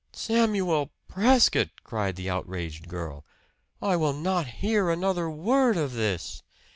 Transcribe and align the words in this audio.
"Samuel 0.13 0.91
Prescott!" 1.07 1.69
cried 1.83 2.15
the 2.15 2.27
outraged 2.27 2.87
girl. 2.87 3.23
"I 3.83 3.97
will 3.97 4.13
not 4.13 4.47
hear 4.47 4.89
another 4.89 5.29
word 5.29 5.77
of 5.77 5.93
this!" 5.93 6.41